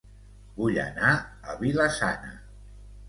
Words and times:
Vull 0.59 0.79
anar 0.85 1.11
a 1.53 1.57
Vila-sana 1.63 2.33